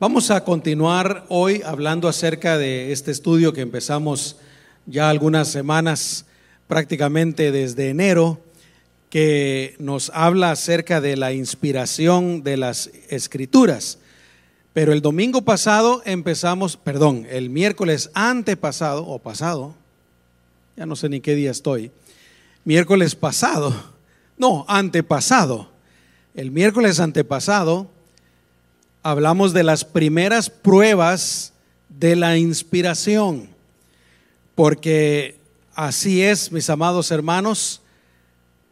[0.00, 4.36] Vamos a continuar hoy hablando acerca de este estudio que empezamos
[4.86, 6.24] ya algunas semanas,
[6.68, 8.38] prácticamente desde enero,
[9.10, 13.98] que nos habla acerca de la inspiración de las escrituras.
[14.72, 19.74] Pero el domingo pasado empezamos, perdón, el miércoles antepasado o pasado,
[20.76, 21.90] ya no sé ni qué día estoy,
[22.64, 23.74] miércoles pasado,
[24.36, 25.70] no, antepasado,
[26.36, 27.97] el miércoles antepasado
[29.02, 31.52] hablamos de las primeras pruebas
[31.88, 33.48] de la inspiración,
[34.54, 35.36] porque
[35.74, 37.80] así es, mis amados hermanos,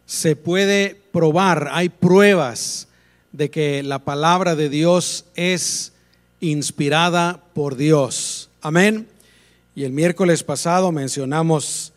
[0.06, 2.88] se puede probar, hay pruebas
[3.32, 5.92] de que la palabra de Dios es
[6.40, 8.48] inspirada por Dios.
[8.60, 9.08] Amén.
[9.74, 11.92] Y el miércoles pasado mencionamos,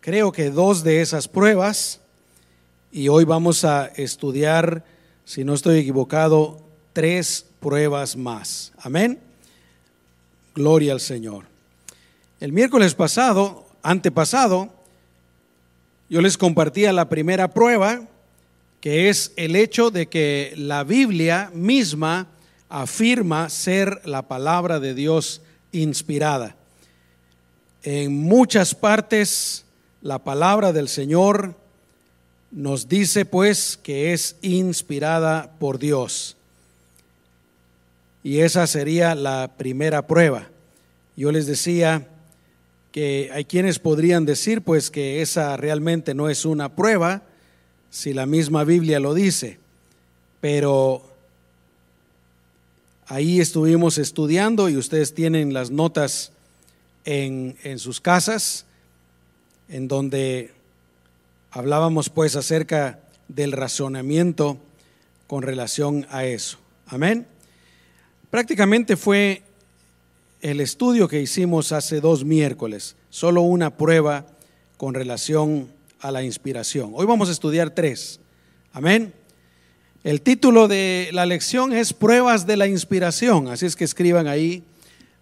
[0.00, 2.00] creo que dos de esas pruebas,
[2.92, 4.84] y hoy vamos a estudiar,
[5.24, 6.58] si no estoy equivocado,
[6.92, 8.72] tres pruebas más.
[8.78, 9.20] Amén.
[10.54, 11.44] Gloria al Señor.
[12.40, 14.72] El miércoles pasado, antepasado,
[16.08, 18.02] yo les compartía la primera prueba,
[18.80, 22.26] que es el hecho de que la Biblia misma
[22.68, 26.56] afirma ser la palabra de Dios inspirada.
[27.82, 29.64] En muchas partes
[30.02, 31.54] la palabra del Señor
[32.50, 36.36] nos dice pues que es inspirada por Dios.
[38.22, 40.48] Y esa sería la primera prueba.
[41.16, 42.08] Yo les decía
[42.92, 47.22] que hay quienes podrían decir pues que esa realmente no es una prueba
[47.90, 49.58] si la misma Biblia lo dice,
[50.40, 51.02] pero
[53.06, 56.32] ahí estuvimos estudiando y ustedes tienen las notas
[57.04, 58.66] en, en sus casas,
[59.68, 60.52] en donde
[61.50, 64.58] hablábamos pues acerca del razonamiento
[65.26, 66.58] con relación a eso.
[66.86, 67.26] Amén.
[68.30, 69.42] Prácticamente fue
[70.40, 74.24] el estudio que hicimos hace dos miércoles, solo una prueba
[74.76, 75.68] con relación
[76.00, 76.92] a la inspiración.
[76.94, 78.20] Hoy vamos a estudiar tres.
[78.72, 79.12] Amén.
[80.04, 84.62] El título de la lección es Pruebas de la Inspiración, así es que escriban ahí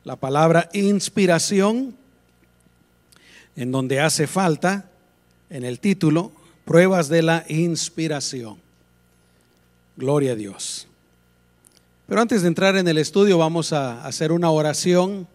[0.05, 1.97] la palabra inspiración,
[3.57, 4.91] en donde hace falta,
[5.49, 6.31] en el título,
[6.67, 8.59] Pruebas de la Inspiración.
[9.97, 10.88] Gloria a Dios.
[12.09, 15.29] Pero antes de entrar en el estudio vamos a hacer una oración.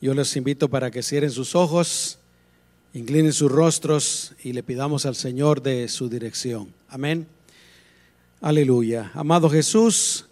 [0.00, 2.18] Yo les invito para que cierren sus ojos,
[2.94, 6.72] inclinen sus rostros y le pidamos al Señor de su dirección.
[6.88, 7.26] Amén.
[8.40, 9.10] Aleluya.
[9.12, 10.24] Amado Jesús,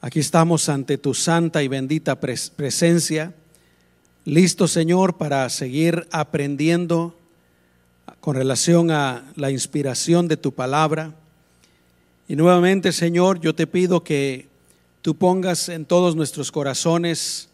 [0.00, 3.34] aquí estamos ante tu santa y bendita presencia,
[4.24, 7.16] listo Señor para seguir aprendiendo
[8.18, 11.14] con relación a la inspiración de tu palabra.
[12.26, 14.55] Y nuevamente, Señor, yo te pido que
[15.06, 17.48] tú pongas en todos nuestros corazones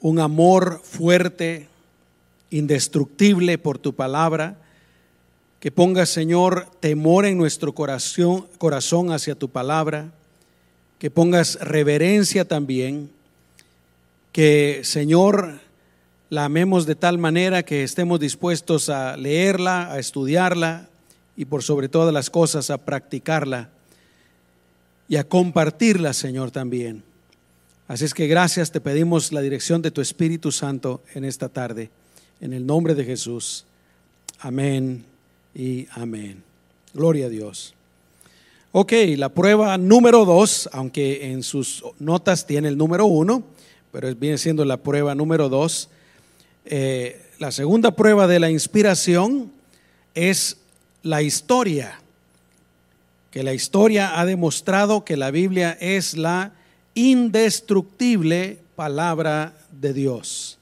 [0.00, 1.66] un amor fuerte,
[2.50, 4.58] indestructible por tu palabra,
[5.60, 10.12] que pongas, Señor, temor en nuestro corazón, corazón hacia tu palabra,
[10.98, 13.08] que pongas reverencia también,
[14.30, 15.60] que, Señor,
[16.28, 20.86] la amemos de tal manera que estemos dispuestos a leerla, a estudiarla
[21.34, 23.70] y por sobre todas las cosas a practicarla
[25.08, 27.02] y a compartirla, Señor, también.
[27.86, 31.90] Así es que gracias, te pedimos la dirección de tu Espíritu Santo en esta tarde,
[32.40, 33.64] en el nombre de Jesús.
[34.40, 35.04] Amén
[35.54, 36.42] y amén.
[36.92, 37.74] Gloria a Dios.
[38.72, 43.42] Ok, la prueba número dos, aunque en sus notas tiene el número uno,
[43.90, 45.88] pero viene siendo la prueba número dos.
[46.66, 49.50] Eh, la segunda prueba de la inspiración
[50.14, 50.58] es
[51.02, 51.98] la historia
[53.30, 56.52] que la historia ha demostrado que la Biblia es la
[56.94, 60.58] indestructible palabra de Dios.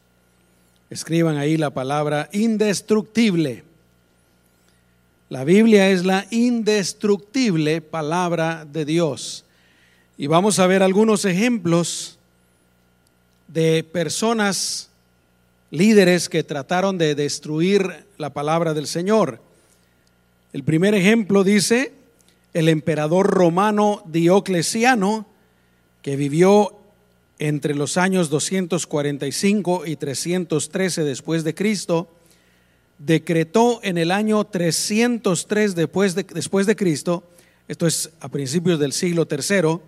[0.91, 3.65] Escriban ahí la palabra indestructible.
[5.29, 9.45] La Biblia es la indestructible palabra de Dios.
[10.17, 12.19] Y vamos a ver algunos ejemplos
[13.49, 14.89] de personas,
[15.71, 19.41] líderes que trataron de destruir la palabra del Señor.
[20.53, 21.93] El primer ejemplo dice,
[22.57, 25.27] el emperador romano Diocleciano,
[26.01, 26.73] que vivió
[27.39, 32.09] entre los años 245 y 313 después de Cristo,
[32.99, 37.25] decretó en el año 303 después de, Cristo,
[37.69, 39.79] esto es a principios del siglo III,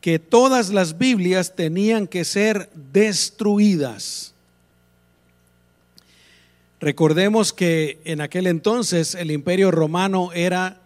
[0.00, 4.34] que todas las Biblias tenían que ser destruidas.
[6.80, 10.79] Recordemos que en aquel entonces el imperio romano era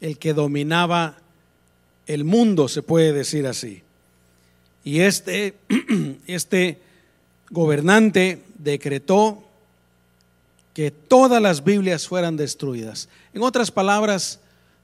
[0.00, 1.18] el que dominaba
[2.06, 3.82] el mundo, se puede decir así.
[4.84, 5.54] Y este,
[6.26, 6.78] este
[7.50, 9.42] gobernante decretó
[10.74, 13.08] que todas las Biblias fueran destruidas.
[13.34, 14.40] En otras palabras,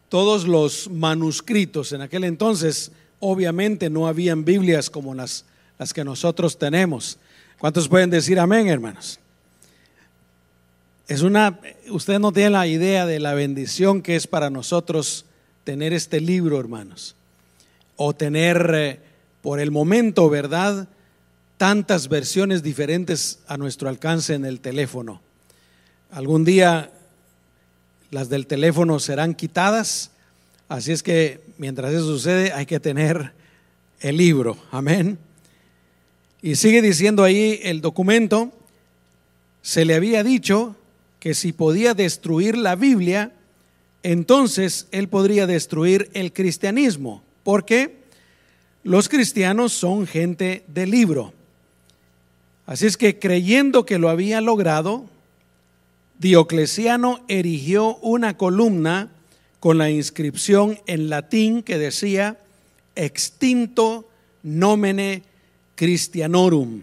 [0.08, 5.44] todos los manuscritos en aquel entonces, obviamente no habían Biblias como las,
[5.78, 7.18] las que nosotros tenemos.
[7.58, 9.18] ¿Cuántos pueden decir amén, hermanos?
[11.08, 11.60] Es una,
[11.90, 15.24] usted no tiene la idea de la bendición que es para nosotros
[15.62, 17.14] tener este libro, hermanos,
[17.94, 19.00] o tener eh,
[19.40, 20.88] por el momento, ¿verdad?
[21.58, 25.20] Tantas versiones diferentes a nuestro alcance en el teléfono.
[26.10, 26.90] Algún día
[28.10, 30.10] las del teléfono serán quitadas,
[30.68, 33.32] así es que mientras eso sucede hay que tener
[34.00, 35.18] el libro, amén.
[36.42, 38.52] Y sigue diciendo ahí el documento,
[39.62, 40.74] se le había dicho
[41.26, 43.32] que si podía destruir la Biblia,
[44.04, 47.96] entonces él podría destruir el cristianismo, porque
[48.84, 51.32] los cristianos son gente de libro.
[52.64, 55.06] Así es que creyendo que lo había logrado,
[56.20, 59.10] Diocleciano erigió una columna
[59.58, 62.38] con la inscripción en latín que decía
[62.94, 64.08] extinto
[64.44, 65.24] nomine
[65.74, 66.82] Christianorum,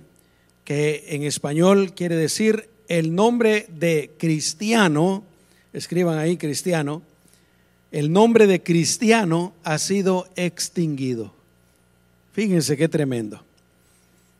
[0.65, 5.23] que en español quiere decir el nombre de cristiano,
[5.73, 7.01] escriban ahí cristiano,
[7.91, 11.33] el nombre de cristiano ha sido extinguido.
[12.33, 13.43] Fíjense qué tremendo.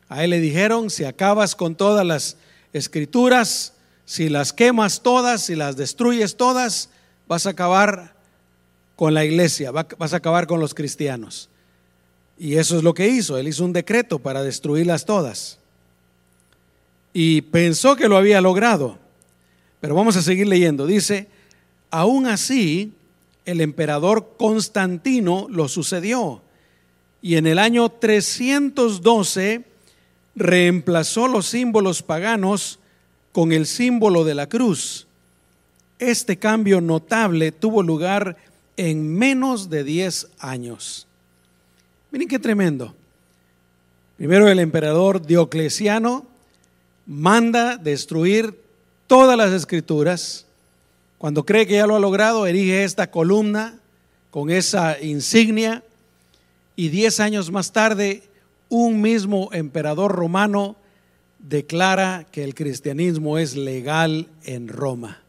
[0.09, 2.37] A él le dijeron, si acabas con todas las
[2.73, 3.73] escrituras,
[4.05, 6.89] si las quemas todas, si las destruyes todas,
[7.27, 8.15] vas a acabar
[8.95, 11.49] con la iglesia, vas a acabar con los cristianos.
[12.37, 13.37] Y eso es lo que hizo.
[13.37, 15.59] Él hizo un decreto para destruirlas todas
[17.13, 18.97] y pensó que lo había logrado.
[19.79, 20.87] Pero vamos a seguir leyendo.
[20.87, 21.27] Dice,
[21.91, 22.93] aún así,
[23.45, 26.41] el emperador Constantino lo sucedió
[27.23, 29.63] y en el año 312
[30.35, 32.79] reemplazó los símbolos paganos
[33.31, 35.07] con el símbolo de la cruz.
[35.99, 38.35] Este cambio notable tuvo lugar
[38.75, 41.07] en menos de 10 años.
[42.11, 42.93] Miren qué tremendo.
[44.17, 46.25] Primero el emperador Diocleciano
[47.05, 48.59] manda destruir
[49.07, 50.45] todas las escrituras.
[51.17, 53.79] Cuando cree que ya lo ha logrado, erige esta columna
[54.31, 55.83] con esa insignia
[56.75, 58.23] y diez años más tarde
[58.69, 60.75] un mismo emperador romano
[61.37, 65.19] declara que el cristianismo es legal en Roma.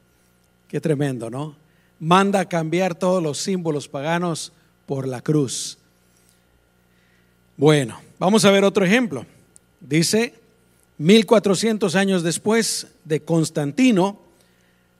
[0.69, 1.55] Qué tremendo, ¿no?
[2.01, 4.53] Manda cambiar todos los símbolos paganos
[4.87, 5.77] por la cruz.
[7.57, 9.27] Bueno, vamos a ver otro ejemplo.
[9.81, 10.35] Dice
[10.99, 14.21] 1400 años después de Constantino,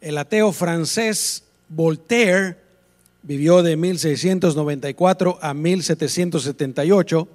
[0.01, 2.57] el ateo francés Voltaire
[3.23, 7.29] vivió de 1694 a 1778,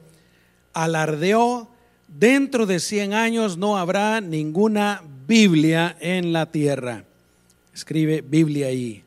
[0.74, 1.70] alardeó,
[2.08, 7.06] dentro de 100 años no habrá ninguna Biblia en la tierra.
[7.74, 9.04] Escribe Biblia ahí.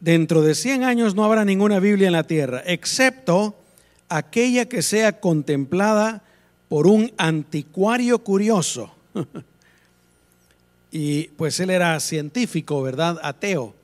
[0.00, 3.56] Dentro de 100 años no habrá ninguna Biblia en la tierra, excepto
[4.08, 6.22] aquella que sea contemplada
[6.68, 8.90] por un anticuario curioso.
[10.90, 13.18] y pues él era científico, ¿verdad?
[13.22, 13.74] Ateo.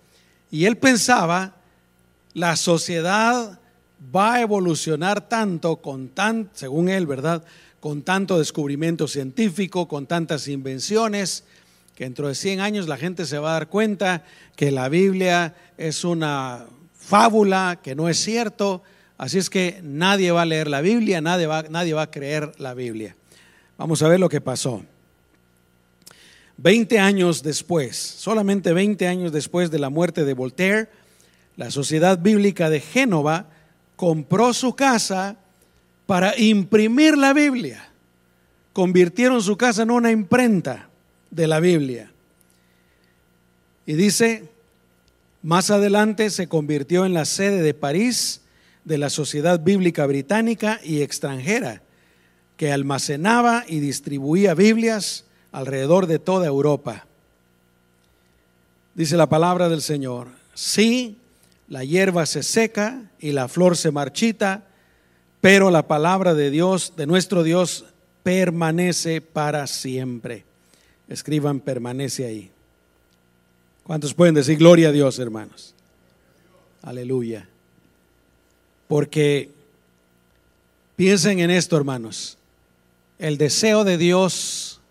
[0.50, 1.54] Y él pensaba,
[2.34, 3.58] la sociedad
[4.14, 7.44] va a evolucionar tanto con tan, según él, ¿verdad?
[7.80, 11.44] Con tanto descubrimiento científico, con tantas invenciones,
[11.94, 14.24] que dentro de 100 años la gente se va a dar cuenta
[14.56, 16.66] que la Biblia es una
[16.98, 18.82] fábula, que no es cierto,
[19.18, 22.52] Así es que nadie va a leer la Biblia, nadie va, nadie va a creer
[22.58, 23.14] la Biblia.
[23.78, 24.82] Vamos a ver lo que pasó.
[26.56, 30.88] Veinte años después, solamente veinte años después de la muerte de Voltaire,
[31.56, 33.46] la Sociedad Bíblica de Génova
[33.96, 35.36] compró su casa
[36.06, 37.88] para imprimir la Biblia.
[38.72, 40.88] Convirtieron su casa en una imprenta
[41.30, 42.10] de la Biblia.
[43.86, 44.48] Y dice,
[45.42, 48.40] más adelante se convirtió en la sede de París
[48.84, 51.82] de la Sociedad Bíblica Británica y extranjera,
[52.56, 57.06] que almacenaba y distribuía Biblias alrededor de toda Europa.
[58.94, 61.16] Dice la palabra del Señor, sí,
[61.68, 64.64] la hierba se seca y la flor se marchita,
[65.40, 67.86] pero la palabra de Dios, de nuestro Dios,
[68.22, 70.44] permanece para siempre.
[71.08, 72.50] Escriban, permanece ahí.
[73.84, 75.74] ¿Cuántos pueden decir gloria a Dios, hermanos?
[76.82, 77.48] Aleluya.
[78.92, 79.48] Porque
[80.96, 82.36] piensen en esto, hermanos.
[83.18, 84.82] El deseo de Dios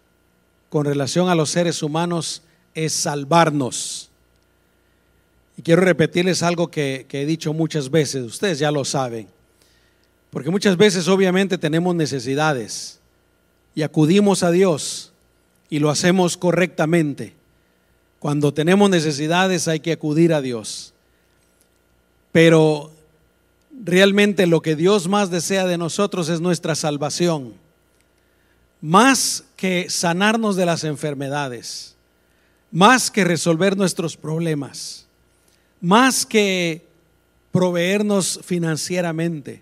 [0.69, 2.41] con relación a los seres humanos
[2.73, 4.09] es salvarnos.
[5.55, 9.27] Y quiero repetirles algo que, he dicho muchas veces, ustedes ya lo saben,
[10.31, 12.99] porque muchas veces obviamente tenemos necesidades
[13.75, 15.13] y acudimos a Dios
[15.69, 17.33] y lo hacemos correctamente.
[18.17, 20.91] Cuando tenemos necesidades hay que acudir a Dios.
[22.31, 22.90] Pero
[23.83, 27.53] realmente lo que Dios más desea de nosotros es nuestra salvación.
[28.81, 31.95] Más que sanarnos de las enfermedades,
[32.71, 35.05] más que resolver nuestros problemas,
[35.81, 36.85] más que
[37.51, 39.61] proveernos financieramente.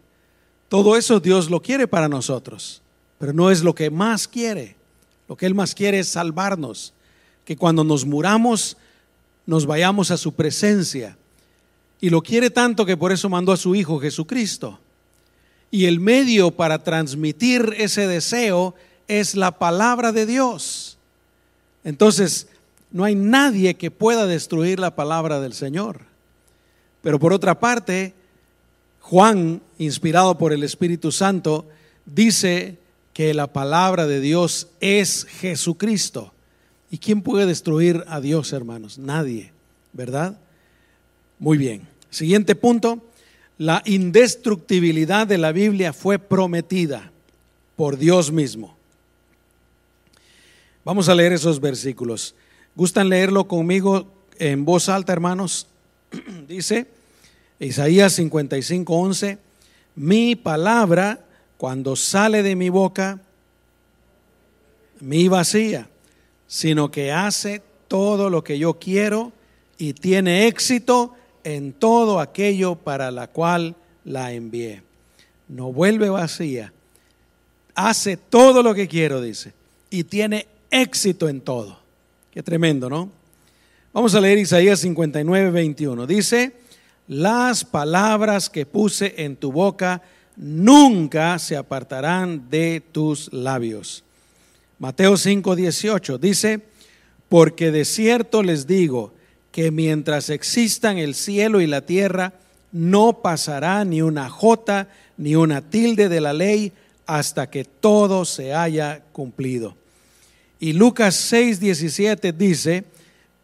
[0.70, 2.82] Todo eso Dios lo quiere para nosotros,
[3.18, 4.76] pero no es lo que más quiere.
[5.28, 6.94] Lo que Él más quiere es salvarnos,
[7.46, 8.78] que cuando nos muramos
[9.46, 11.18] nos vayamos a su presencia
[12.02, 14.80] y lo quiere tanto que por eso mandó a su Hijo Jesucristo.
[15.72, 18.74] Y el medio para transmitir ese deseo
[19.08, 20.98] es la palabra de Dios.
[21.84, 22.48] Entonces,
[22.92, 26.02] no hay nadie que pueda destruir la palabra del Señor.
[27.02, 28.14] Pero por otra parte,
[29.02, 31.68] Juan, inspirado por el Espíritu Santo,
[32.06, 32.78] dice
[33.14, 36.34] que la palabra de Dios es Jesucristo.
[36.90, 38.98] ¿Y quién puede destruir a Dios, hermanos?
[38.98, 39.52] Nadie,
[39.94, 40.38] ¿verdad?
[41.40, 41.88] Muy bien.
[42.10, 43.02] Siguiente punto.
[43.58, 47.12] La indestructibilidad de la Biblia fue prometida
[47.78, 48.76] por Dios mismo.
[50.84, 52.36] Vamos a leer esos versículos.
[52.76, 55.68] ¿Gustan leerlo conmigo en voz alta, hermanos?
[56.48, 56.88] Dice
[57.60, 59.38] Isaías 55, 11,
[59.96, 61.26] mi palabra
[61.58, 63.20] cuando sale de mi boca,
[65.00, 65.90] mi vacía,
[66.48, 69.34] sino que hace todo lo que yo quiero
[69.78, 74.84] y tiene éxito en todo aquello para la cual la envié.
[75.48, 76.74] No vuelve vacía.
[77.76, 79.54] Hace todo lo que quiero, dice.
[79.90, 81.80] Y tiene éxito en todo.
[82.32, 83.10] Qué tremendo, ¿no?
[83.92, 86.06] Vamos a leer Isaías 59, 21.
[86.06, 86.54] Dice,
[87.08, 90.04] las palabras que puse en tu boca
[90.36, 94.04] nunca se apartarán de tus labios.
[94.78, 96.62] Mateo 5, 18 dice,
[97.28, 99.14] porque de cierto les digo,
[99.52, 102.34] que mientras existan el cielo y la tierra,
[102.72, 106.72] no pasará ni una jota ni una tilde de la ley
[107.06, 109.76] hasta que todo se haya cumplido.
[110.60, 112.84] Y Lucas 6, 17 dice,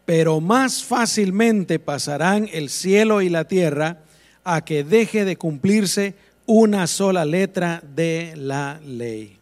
[0.04, 3.98] pero más fácilmente pasarán el cielo y la tierra
[4.44, 6.14] a que deje de cumplirse
[6.46, 9.36] una sola letra de la ley.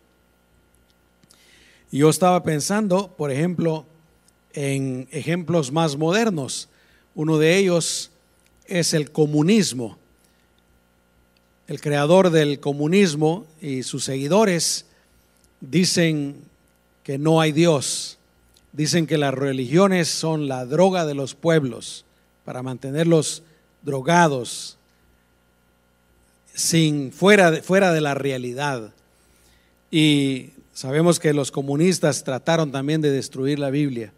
[1.92, 3.84] Yo estaba pensando, por ejemplo,
[4.54, 6.68] en ejemplos más modernos.
[7.14, 8.10] Uno de ellos
[8.66, 9.98] es el comunismo.
[11.66, 14.86] El creador del comunismo y sus seguidores
[15.60, 16.36] dicen
[17.02, 18.18] que no hay Dios.
[18.72, 22.04] Dicen que las religiones son la droga de los pueblos
[22.44, 23.42] para mantenerlos
[23.82, 24.76] drogados,
[26.54, 28.92] sin fuera de, fuera de la realidad.
[29.90, 34.12] Y sabemos que los comunistas trataron también de destruir la Biblia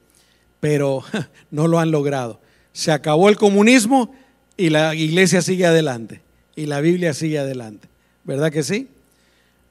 [0.67, 1.05] pero
[1.53, 2.41] no lo han logrado.
[2.73, 4.13] Se acabó el comunismo
[4.57, 6.23] y la iglesia sigue adelante
[6.57, 7.87] y la Biblia sigue adelante.
[8.25, 8.89] ¿Verdad que sí?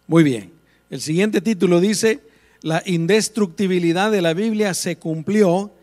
[0.07, 0.53] Muy bien.
[0.89, 2.21] El siguiente título dice,
[2.61, 5.73] la indestructibilidad de la Biblia se cumplió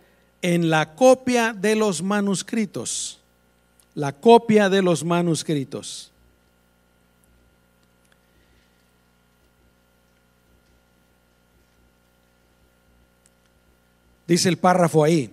[0.40, 3.21] en la copia de los manuscritos.
[3.95, 6.11] La copia de los manuscritos.
[14.26, 15.30] Dice el párrafo ahí.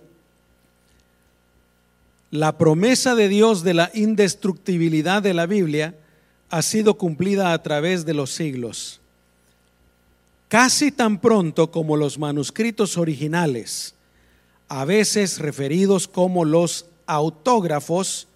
[2.30, 5.94] La promesa de Dios de la indestructibilidad de la Biblia
[6.48, 9.00] ha sido cumplida a través de los siglos.
[10.48, 13.94] Casi tan pronto como los manuscritos originales,
[14.68, 18.28] a veces referidos como los autógrafos,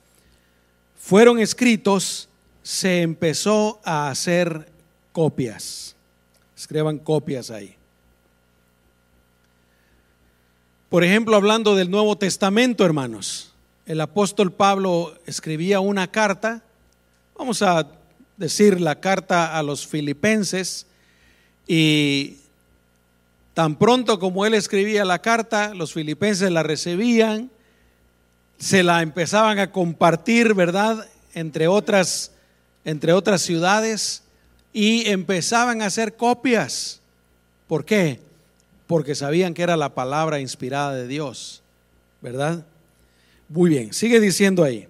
[0.96, 2.28] fueron escritos,
[2.62, 4.70] se empezó a hacer
[5.12, 5.94] copias.
[6.56, 7.76] Escriban copias ahí.
[10.94, 13.50] Por ejemplo, hablando del Nuevo Testamento, hermanos,
[13.84, 16.62] el apóstol Pablo escribía una carta,
[17.36, 17.88] vamos a
[18.36, 20.86] decir la carta a los filipenses,
[21.66, 22.36] y
[23.54, 27.50] tan pronto como él escribía la carta, los filipenses la recibían,
[28.58, 31.08] se la empezaban a compartir, ¿verdad?
[31.34, 32.30] Entre otras,
[32.84, 34.22] entre otras ciudades,
[34.72, 37.00] y empezaban a hacer copias.
[37.66, 38.20] ¿Por qué?
[38.86, 41.62] Porque sabían que era la palabra inspirada de Dios,
[42.20, 42.64] ¿verdad?
[43.48, 44.88] Muy bien, sigue diciendo ahí.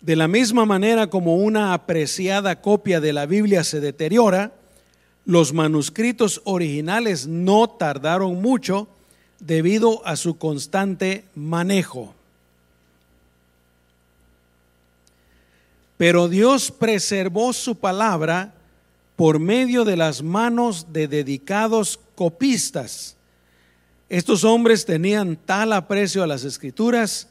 [0.00, 4.52] De la misma manera como una apreciada copia de la Biblia se deteriora,
[5.24, 8.88] los manuscritos originales no tardaron mucho
[9.40, 12.14] debido a su constante manejo.
[15.96, 18.54] Pero Dios preservó su palabra
[19.16, 23.16] por medio de las manos de dedicados copistas.
[24.08, 27.28] Estos hombres tenían tal aprecio a las escrituras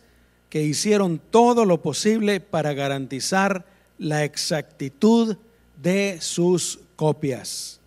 [0.50, 3.66] que hicieron todo lo posible para garantizar
[3.98, 5.36] la exactitud
[5.84, 7.82] de sus copias.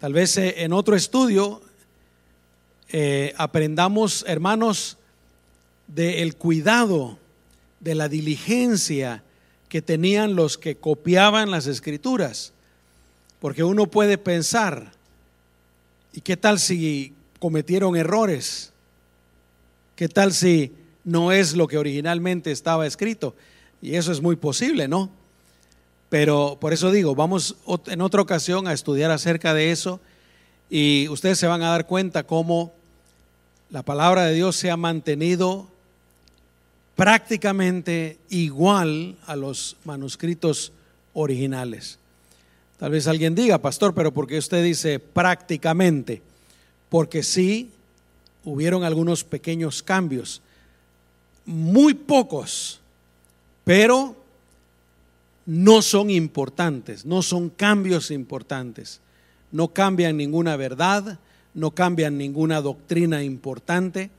[0.00, 1.62] Tal vez eh, en otro estudio
[2.88, 4.96] eh, aprendamos, hermanos,
[5.86, 7.16] del cuidado,
[7.78, 9.22] de la diligencia
[9.68, 12.54] que tenían los que copiaban las escrituras.
[13.40, 14.92] Porque uno puede pensar,
[16.12, 18.72] ¿y qué tal si cometieron errores?
[19.94, 20.72] ¿Qué tal si
[21.04, 23.34] no es lo que originalmente estaba escrito?
[23.80, 25.10] Y eso es muy posible, ¿no?
[26.08, 30.00] Pero por eso digo, vamos en otra ocasión a estudiar acerca de eso
[30.70, 32.72] y ustedes se van a dar cuenta cómo
[33.70, 35.68] la palabra de Dios se ha mantenido
[36.96, 40.72] prácticamente igual a los manuscritos
[41.12, 41.98] originales.
[42.78, 46.22] Tal vez alguien diga, pastor, pero ¿por qué usted dice prácticamente?
[46.88, 47.70] Porque sí
[48.44, 50.40] hubieron algunos pequeños cambios,
[51.44, 52.80] muy pocos,
[53.64, 54.16] pero
[55.44, 59.00] no son importantes, no son cambios importantes,
[59.50, 61.18] no cambian ninguna verdad,
[61.54, 64.10] no cambian ninguna doctrina importante.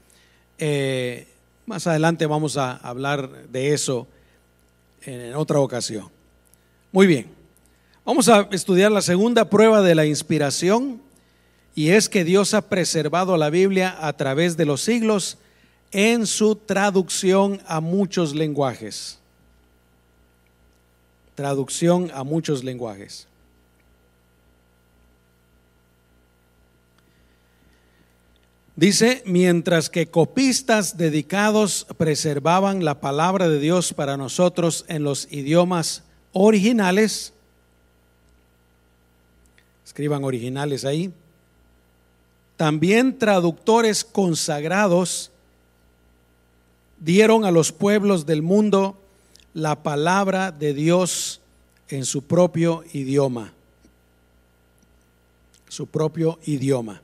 [0.58, 1.28] Eh,
[1.66, 4.08] más adelante vamos a hablar de eso
[5.04, 6.10] en otra ocasión.
[6.92, 7.39] Muy bien,
[8.06, 11.02] vamos a estudiar la segunda prueba de la inspiración
[11.76, 15.38] y es que Dios ha preservado la Biblia a través de los siglos
[15.92, 19.20] en su traducción a muchos lenguajes.
[21.36, 23.28] Traducción a muchos lenguajes.
[28.76, 36.04] Dice, mientras que copistas dedicados preservaban la palabra de Dios para nosotros en los idiomas
[36.32, 37.34] originales,
[39.90, 41.12] escriban originales ahí,
[42.58, 45.32] también traductores consagrados
[47.00, 49.02] dieron a los pueblos del mundo
[49.56, 51.42] la palabra de Dios
[51.88, 53.52] en su propio idioma,
[55.70, 57.02] su propio idioma.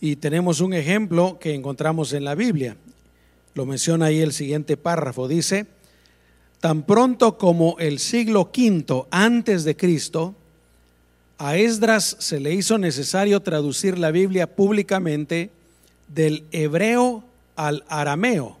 [0.00, 2.76] Y tenemos un ejemplo que encontramos en la Biblia.
[3.54, 5.26] Lo menciona ahí el siguiente párrafo.
[5.26, 5.66] Dice,
[6.60, 10.34] tan pronto como el siglo V antes de Cristo,
[11.38, 15.50] a Esdras se le hizo necesario traducir la Biblia públicamente
[16.08, 17.22] del hebreo
[17.54, 18.56] al arameo.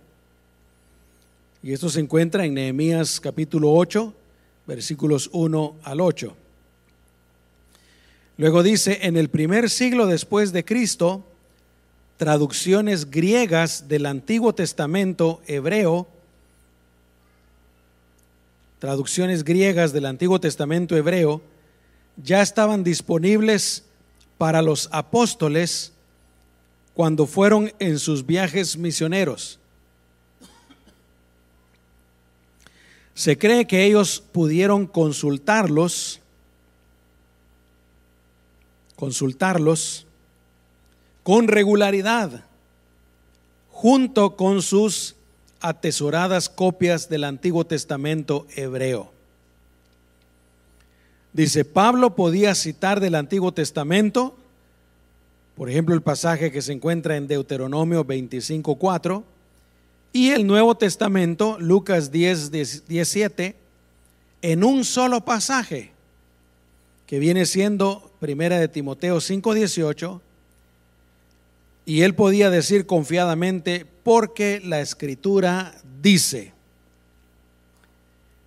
[1.62, 4.14] Y esto se encuentra en Nehemías capítulo 8,
[4.66, 6.36] versículos 1 al 8.
[8.36, 11.24] Luego dice, en el primer siglo después de Cristo,
[12.16, 16.06] traducciones griegas del Antiguo Testamento hebreo,
[18.78, 21.40] traducciones griegas del Antiguo Testamento hebreo,
[22.16, 23.84] ya estaban disponibles
[24.36, 25.92] para los apóstoles
[26.94, 29.58] cuando fueron en sus viajes misioneros.
[33.14, 36.20] Se cree que ellos pudieron consultarlos
[38.98, 40.06] consultarlos
[41.22, 42.44] con regularidad,
[43.70, 45.14] junto con sus
[45.60, 49.10] atesoradas copias del Antiguo Testamento hebreo.
[51.32, 54.36] Dice, Pablo podía citar del Antiguo Testamento,
[55.56, 59.22] por ejemplo, el pasaje que se encuentra en Deuteronomio 25.4,
[60.12, 62.50] y el Nuevo Testamento, Lucas 10,
[62.88, 63.54] 17,
[64.42, 65.90] en un solo pasaje
[67.06, 70.20] que viene siendo Primera de Timoteo 5:18,
[71.86, 76.54] y él podía decir confiadamente, porque la escritura dice.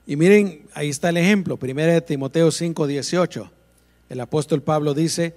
[0.07, 3.47] Y miren, ahí está el ejemplo, Primera de Timoteo 5:18.
[4.09, 5.35] El apóstol Pablo dice,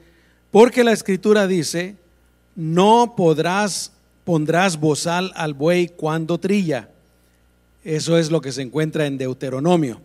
[0.50, 1.96] porque la escritura dice,
[2.56, 3.92] no podrás,
[4.24, 6.88] pondrás bozal al buey cuando trilla.
[7.84, 10.00] Eso es lo que se encuentra en Deuteronomio.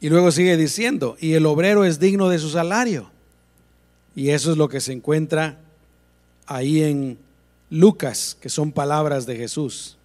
[0.00, 3.08] Y luego sigue diciendo, y el obrero es digno de su salario.
[4.16, 5.60] Y eso es lo que se encuentra
[6.48, 7.24] ahí en
[7.70, 9.96] Lucas, que son palabras de Jesús.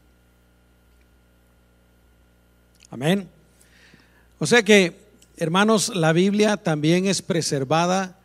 [2.89, 3.28] Amén.
[4.39, 4.95] O sea que,
[5.38, 8.17] hermanos, la Biblia también es preservada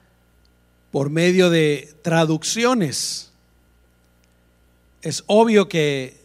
[0.90, 3.30] por medio de traducciones.
[5.02, 6.16] Es obvio que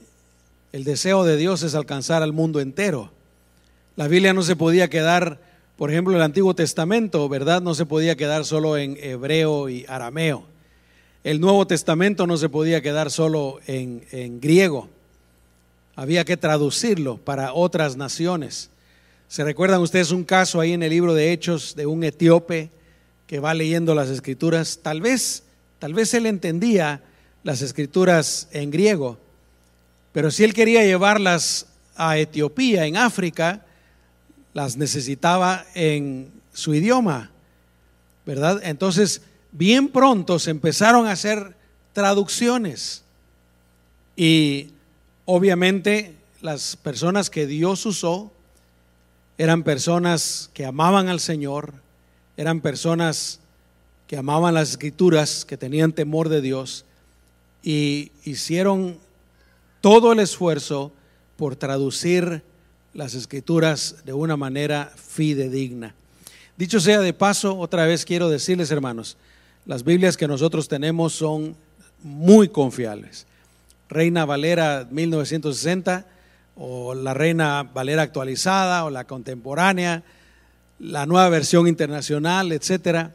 [0.71, 3.11] el deseo de Dios es alcanzar al mundo entero.
[3.97, 5.39] La Biblia no se podía quedar,
[5.77, 7.61] por ejemplo, el Antiguo Testamento, ¿verdad?
[7.61, 10.45] No se podía quedar solo en hebreo y arameo.
[11.23, 14.89] El Nuevo Testamento no se podía quedar solo en, griego.
[15.95, 18.71] había que traducirlo para otras naciones.
[19.27, 22.71] ¿Se recuerdan ustedes un caso ahí en el libro de Hechos de un etíope
[23.27, 24.79] que va leyendo las escrituras?
[24.81, 25.43] Tal vez,
[25.77, 27.03] tal vez él entendía
[27.43, 29.19] las escrituras en griego,
[30.13, 33.63] pero si él quería llevarlas a Etiopía, en África,
[34.53, 37.29] las necesitaba en su idioma,
[38.25, 38.59] ¿verdad?
[38.63, 41.55] Entonces, bien pronto se empezaron a hacer
[41.93, 43.03] traducciones
[44.15, 44.69] y
[45.25, 48.31] obviamente las personas que Dios usó
[49.37, 51.73] eran personas que amaban al Señor,
[52.37, 53.39] eran personas
[54.07, 56.85] que amaban las escrituras, que tenían temor de Dios
[57.63, 58.97] y hicieron
[59.79, 60.91] todo el esfuerzo
[61.37, 62.43] por traducir
[62.93, 65.95] las escrituras de una manera fidedigna.
[66.57, 69.17] Dicho sea de paso, otra vez quiero decirles, hermanos,
[69.65, 71.55] las Biblias que nosotros tenemos son
[72.03, 73.25] muy confiables.
[73.89, 76.05] Reina Valera 1960
[76.55, 80.03] o la Reina Valera actualizada o la contemporánea,
[80.79, 83.13] la nueva versión internacional, etcétera,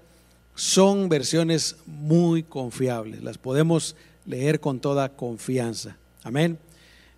[0.55, 3.23] son versiones muy confiables.
[3.23, 5.97] Las podemos leer con toda confianza.
[6.23, 6.59] Amén.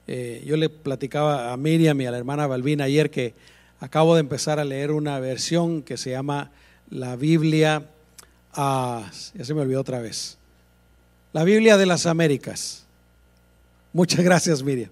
[0.06, 3.34] Eh, yo le platicaba a Miriam y a la hermana Balbina ayer que
[3.80, 6.50] acabo de empezar a leer una versión que se llama
[6.90, 7.82] la Biblia,
[8.54, 10.38] ah, ya se me olvidó otra vez,
[11.32, 12.84] la Biblia de las Américas.
[13.92, 14.90] Muchas gracias Miriam.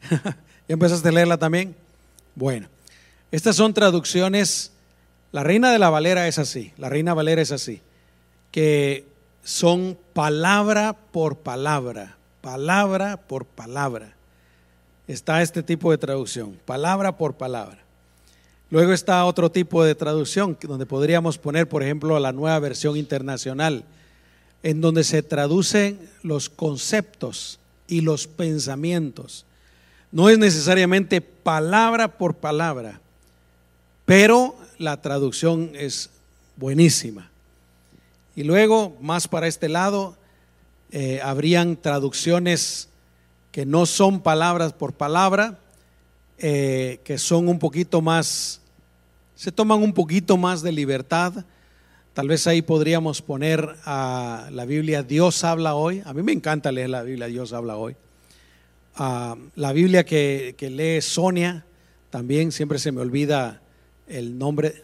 [0.10, 1.74] ¿Ya empezaste a leerla también?
[2.34, 2.68] Bueno,
[3.30, 4.72] estas son traducciones,
[5.32, 7.80] la Reina de la Valera es así, la Reina Valera es así,
[8.50, 9.06] que
[9.44, 14.16] son palabra por palabra, palabra por palabra
[15.06, 17.78] está este tipo de traducción, palabra por palabra.
[18.70, 23.84] Luego está otro tipo de traducción, donde podríamos poner, por ejemplo, la nueva versión internacional,
[24.62, 29.44] en donde se traducen los conceptos y los pensamientos.
[30.10, 33.00] No es necesariamente palabra por palabra,
[34.04, 36.10] pero la traducción es
[36.56, 37.30] buenísima.
[38.34, 40.16] Y luego, más para este lado,
[40.90, 42.88] eh, habrían traducciones
[43.52, 45.58] que no son palabras por palabra,
[46.38, 48.60] eh, que son un poquito más,
[49.34, 51.44] se toman un poquito más de libertad.
[52.12, 56.02] Tal vez ahí podríamos poner a la Biblia Dios habla hoy.
[56.04, 57.96] A mí me encanta leer la Biblia Dios habla hoy.
[58.98, 61.66] la Biblia que, que lee Sonia,
[62.10, 63.60] también siempre se me olvida
[64.06, 64.82] el nombre.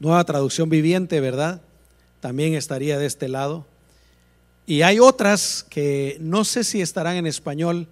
[0.00, 1.60] Nueva traducción viviente, ¿verdad?
[2.20, 3.66] También estaría de este lado.
[4.66, 7.88] Y hay otras que no sé si estarán en español,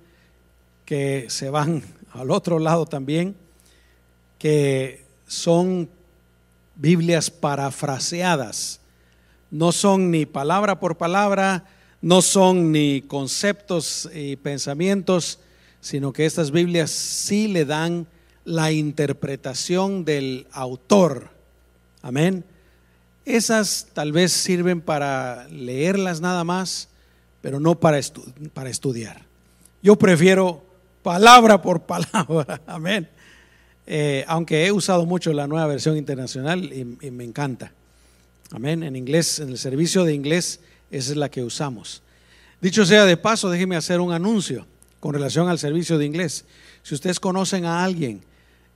[0.91, 3.37] que se van al otro lado también,
[4.41, 5.89] que son
[6.75, 8.81] Biblias parafraseadas.
[9.53, 11.65] No son ni palabra por palabra,
[12.03, 15.39] no son ni conceptos y pensamientos,
[15.81, 18.09] sino que estas Biblias sí le dan
[18.45, 21.31] la interpretación del autor.
[22.03, 22.45] Amén.
[23.25, 26.89] Esas tal vez sirven para leerlas nada más,
[27.43, 28.01] pero no para,
[28.53, 29.23] para estudiar.
[29.85, 30.69] Yo prefiero
[31.03, 33.09] palabra por palabra, amén.
[33.87, 37.73] Eh, aunque he usado mucho la nueva versión internacional y, y, me encanta.
[38.53, 38.83] Amén.
[38.83, 40.61] En inglés, en el servicio de inglés,
[40.91, 42.03] esa es la que usamos.
[42.61, 44.67] Dicho sea de paso, déjeme hacer un anuncio
[45.01, 46.45] con relación al servicio de inglés.
[46.83, 48.23] Si ustedes conocen a alguien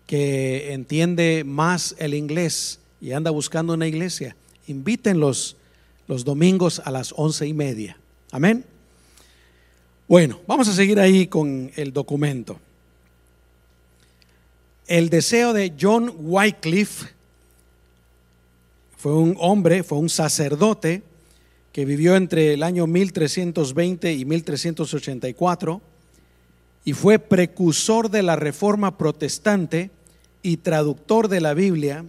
[0.06, 4.34] que entiende más el inglés, y anda buscando una iglesia,
[4.66, 5.58] invítenlos
[6.08, 7.98] los domingos a las once y media.
[8.30, 8.64] Amén.
[10.06, 12.60] Bueno, vamos a seguir ahí con el documento.
[14.86, 17.08] El deseo de John Wycliffe
[18.98, 21.02] fue un hombre, fue un sacerdote
[21.72, 25.80] que vivió entre el año 1320 y 1384
[26.84, 29.90] y fue precursor de la reforma protestante
[30.42, 32.04] y traductor de la Biblia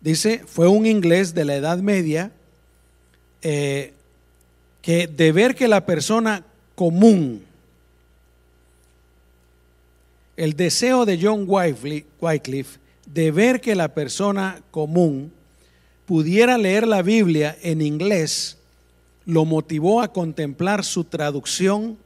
[0.00, 2.30] dice, fue un inglés de la Edad Media
[3.42, 3.92] eh,
[4.82, 6.44] que de ver que la persona
[6.82, 7.46] común,
[10.36, 15.32] el deseo de John Wycliffe de ver que la persona común
[16.06, 18.58] pudiera leer la Biblia en inglés,
[19.26, 21.98] lo motivó a contemplar su traducción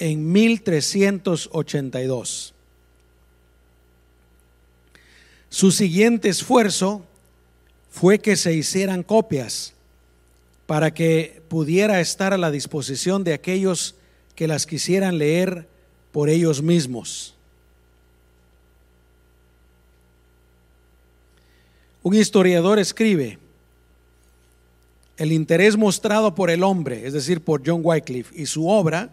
[0.00, 2.54] en 1382.
[5.48, 7.04] Su siguiente esfuerzo
[7.88, 9.74] fue que se hicieran copias
[10.66, 13.94] para que pudiera estar a la disposición de aquellos
[14.38, 15.66] que las quisieran leer
[16.12, 17.34] por ellos mismos.
[22.04, 23.40] Un historiador escribe,
[25.16, 29.10] el interés mostrado por el hombre, es decir, por John Wycliffe, y su obra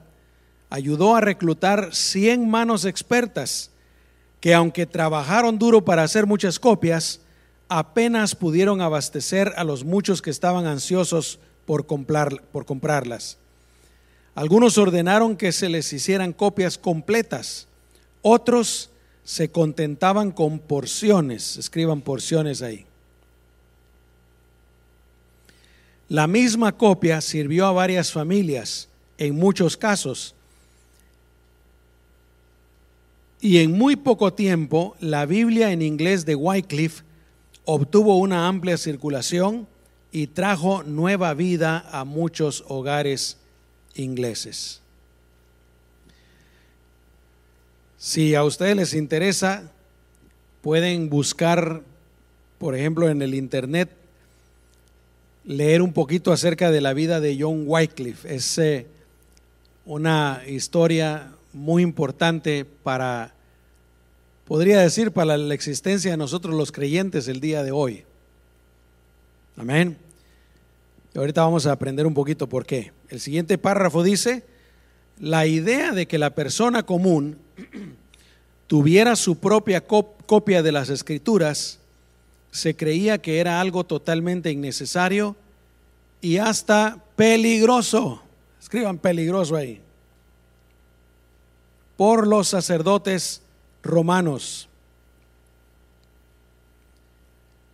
[0.70, 3.72] ayudó a reclutar 100 manos expertas
[4.40, 7.20] que aunque trabajaron duro para hacer muchas copias,
[7.68, 13.40] apenas pudieron abastecer a los muchos que estaban ansiosos por, comprar, por comprarlas.
[14.36, 17.68] Algunos ordenaron que se les hicieran copias completas,
[18.22, 18.90] otros
[19.24, 22.86] se contentaban con porciones, escriban porciones ahí.
[26.10, 30.36] La misma copia sirvió a varias familias en muchos casos.
[33.40, 37.04] Y en muy poco tiempo, la Biblia en inglés de Wycliffe
[37.64, 39.68] obtuvo una amplia circulación
[40.12, 43.38] y trajo nueva vida a muchos hogares
[43.96, 44.82] ingleses.
[47.98, 49.72] Si a ustedes les interesa,
[50.62, 51.82] pueden buscar,
[52.60, 53.90] por ejemplo, en el Internet,
[55.44, 58.36] leer un poquito acerca de la vida de John Wycliffe.
[58.36, 58.88] Es eh,
[59.86, 63.34] una historia muy importante para,
[64.46, 68.04] podría decir, para la existencia de nosotros los creyentes el día de hoy.
[69.58, 70.05] Amén.
[71.16, 72.92] Ahorita vamos a aprender un poquito por qué.
[73.08, 74.44] El siguiente párrafo dice,
[75.18, 77.38] la idea de que la persona común
[78.68, 81.80] tuviera su propia copia de las escrituras
[82.52, 85.36] se creía que era algo totalmente innecesario
[86.20, 88.22] y hasta peligroso.
[88.62, 89.82] Escriban peligroso ahí.
[91.96, 93.42] Por los sacerdotes
[93.84, 94.68] romanos.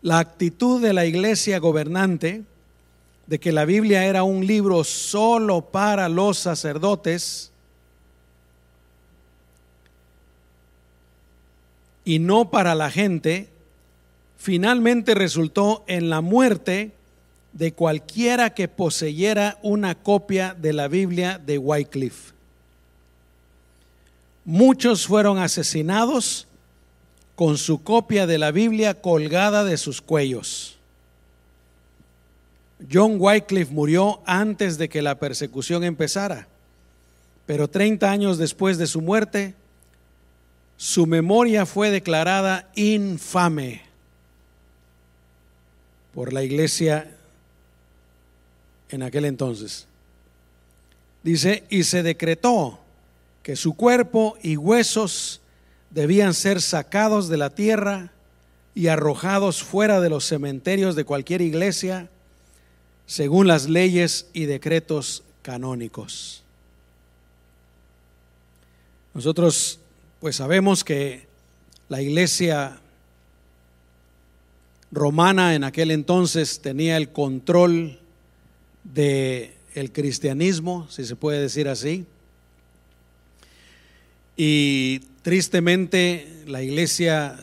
[0.03, 2.43] La actitud de la iglesia gobernante
[3.31, 7.49] de que la Biblia era un libro solo para los sacerdotes
[12.03, 13.47] y no para la gente,
[14.37, 16.91] finalmente resultó en la muerte
[17.53, 22.33] de cualquiera que poseyera una copia de la Biblia de Wycliffe.
[24.43, 26.49] Muchos fueron asesinados
[27.35, 30.80] con su copia de la Biblia colgada de sus cuellos.
[32.89, 36.47] John Wycliffe murió antes de que la persecución empezara,
[37.45, 39.53] pero 30 años después de su muerte,
[40.77, 43.81] su memoria fue declarada infame
[46.13, 47.11] por la iglesia
[48.89, 49.87] en aquel entonces.
[51.23, 52.79] Dice, y se decretó
[53.43, 55.41] que su cuerpo y huesos
[55.91, 58.11] debían ser sacados de la tierra
[58.73, 62.09] y arrojados fuera de los cementerios de cualquier iglesia
[63.05, 66.43] según las leyes y decretos canónicos.
[69.13, 69.79] Nosotros
[70.19, 71.25] pues sabemos que
[71.89, 72.79] la iglesia
[74.91, 77.99] romana en aquel entonces tenía el control
[78.83, 82.05] de el cristianismo, si se puede decir así.
[84.37, 87.37] Y tristemente la iglesia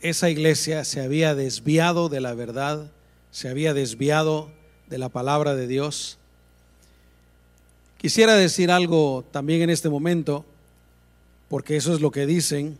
[0.00, 2.90] esa iglesia se había desviado de la verdad,
[3.30, 4.50] se había desviado
[4.88, 6.18] de la palabra de Dios.
[7.98, 10.44] Quisiera decir algo también en este momento
[11.48, 12.78] porque eso es lo que dicen,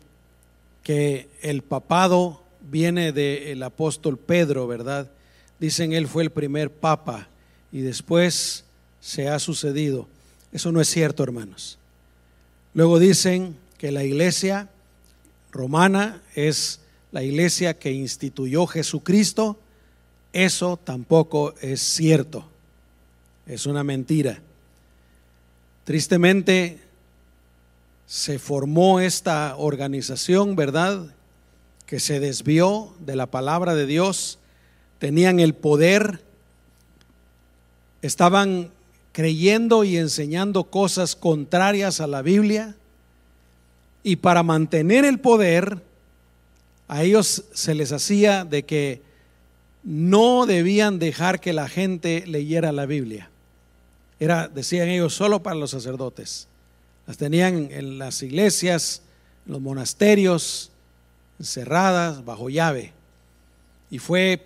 [0.83, 5.09] que el papado viene del apóstol Pedro, ¿verdad?
[5.59, 7.27] Dicen él fue el primer papa
[7.71, 8.63] y después
[9.01, 10.07] se ha sucedido.
[10.51, 11.77] Eso no es cierto, hermanos.
[12.73, 14.69] Luego dicen que la iglesia
[15.51, 16.79] romana es
[17.11, 19.57] la iglesia que instituyó Jesucristo.
[20.33, 22.45] Eso tampoco es cierto.
[23.47, 24.39] Es una mentira.
[25.85, 26.79] Tristemente,
[28.05, 31.15] se formó esta organización, ¿verdad?
[31.85, 34.39] Que se desvió de la palabra de Dios,
[34.97, 36.23] tenían el poder,
[38.01, 38.71] estaban
[39.11, 42.75] creyendo y enseñando cosas contrarias a la Biblia,
[44.01, 45.79] y para mantener el poder,
[46.87, 49.01] a ellos se les hacía de que
[49.83, 53.29] no debían dejar que la gente leyera la Biblia.
[54.19, 56.47] Era, decían ellos, solo para los sacerdotes.
[57.07, 59.01] Las tenían en las iglesias,
[59.45, 60.71] en los monasterios,
[61.39, 62.91] encerradas, bajo llave.
[63.89, 64.45] Y fue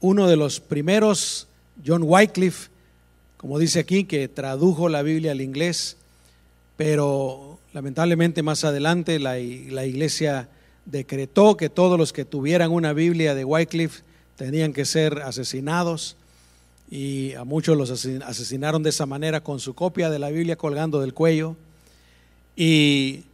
[0.00, 1.48] uno de los primeros,
[1.84, 2.68] John Wycliffe,
[3.38, 5.96] como dice aquí, que tradujo la Biblia al inglés,
[6.76, 10.48] pero lamentablemente más adelante la, la iglesia
[10.84, 14.02] decretó que todos los que tuvieran una Biblia de Wycliffe
[14.36, 16.16] tenían que ser asesinados
[16.90, 21.00] y a muchos los asesinaron de esa manera con su copia de la Biblia colgando
[21.00, 21.56] del cuello
[22.56, 23.24] y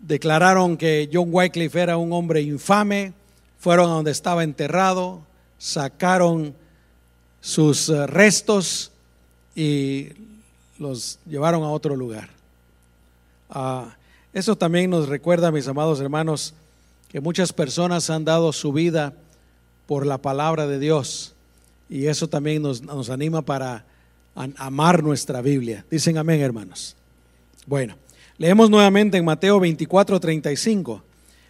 [0.00, 3.12] declararon que John Wycliffe era un hombre infame,
[3.58, 5.20] fueron a donde estaba enterrado,
[5.58, 6.54] sacaron
[7.40, 8.90] sus eh, restos
[9.54, 10.08] y
[10.78, 12.30] los llevaron a otro lugar.
[13.48, 13.94] Ah,
[14.32, 16.54] eso también nos recuerda, mis amados hermanos,
[17.08, 19.12] que muchas personas han dado su vida
[19.86, 21.34] por la palabra de Dios
[21.88, 23.84] y eso también nos, nos anima para
[24.56, 25.84] amar nuestra Biblia.
[25.90, 26.94] Dicen amén, hermanos.
[27.66, 27.96] Bueno,
[28.38, 31.02] leemos nuevamente en Mateo 24, 35.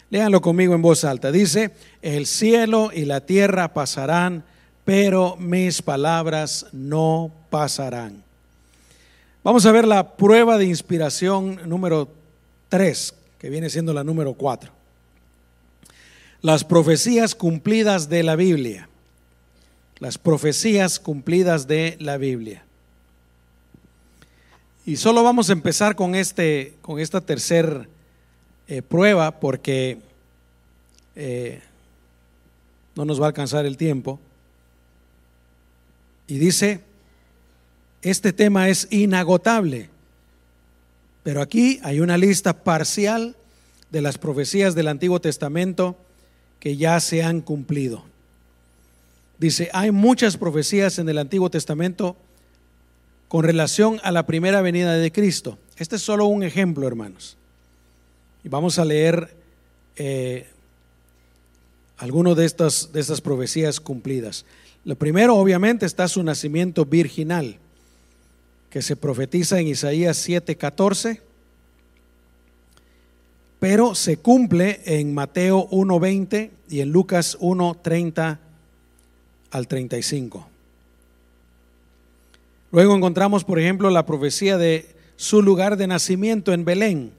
[0.09, 1.31] Léanlo conmigo en voz alta.
[1.31, 4.43] Dice, el cielo y la tierra pasarán,
[4.83, 8.23] pero mis palabras no pasarán.
[9.43, 12.09] Vamos a ver la prueba de inspiración número
[12.71, 14.71] 3, que viene siendo la número 4.
[16.41, 18.87] Las profecías cumplidas de la Biblia.
[19.99, 22.63] Las profecías cumplidas de la Biblia.
[24.85, 27.85] Y solo vamos a empezar con, este, con esta tercera
[28.69, 29.99] eh, prueba porque
[31.17, 31.61] eh,
[32.95, 34.17] no nos va a alcanzar el tiempo.
[36.25, 36.79] Y dice,
[38.01, 39.89] este tema es inagotable,
[41.23, 43.35] pero aquí hay una lista parcial
[43.91, 45.97] de las profecías del Antiguo Testamento
[46.59, 48.03] que ya se han cumplido.
[49.37, 52.15] Dice, hay muchas profecías en el Antiguo Testamento
[53.27, 55.57] con relación a la primera venida de Cristo.
[55.77, 57.37] Este es solo un ejemplo, hermanos.
[58.43, 59.33] Y vamos a leer
[59.95, 60.47] eh,
[61.97, 64.45] algunas de estas, de estas profecías cumplidas.
[64.83, 67.57] Lo primero, obviamente, está su nacimiento virginal,
[68.71, 71.21] que se profetiza en Isaías 7:14,
[73.59, 78.39] pero se cumple en Mateo 1:20 y en Lucas 1:30
[79.51, 80.47] al 35.
[82.71, 87.11] Luego encontramos, por ejemplo, la profecía de su lugar de nacimiento en Belén.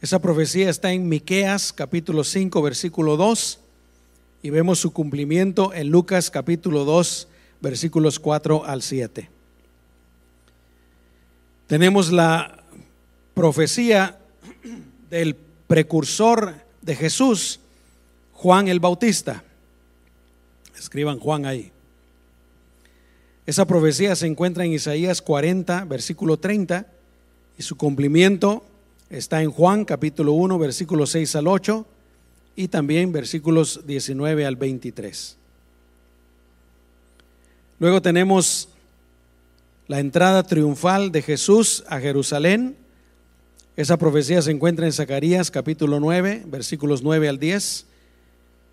[0.00, 3.60] Esa profecía está en Miqueas capítulo 5 versículo 2
[4.42, 7.28] y vemos su cumplimiento en Lucas capítulo 2,
[7.60, 9.41] versículos 4 al 7.
[11.72, 12.62] Tenemos la
[13.32, 14.18] profecía
[15.08, 15.34] del
[15.66, 17.60] precursor de Jesús,
[18.34, 19.42] Juan el Bautista.
[20.78, 21.72] Escriban Juan ahí.
[23.46, 26.86] Esa profecía se encuentra en Isaías 40, versículo 30,
[27.56, 28.66] y su cumplimiento
[29.08, 31.86] está en Juan capítulo 1, versículo 6 al 8,
[32.54, 35.38] y también versículos 19 al 23.
[37.78, 38.68] Luego tenemos
[39.92, 42.78] la entrada triunfal de Jesús a Jerusalén.
[43.76, 47.84] Esa profecía se encuentra en Zacarías capítulo 9, versículos 9 al 10,